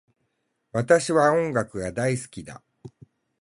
[0.71, 2.63] 私は音楽が大好きだ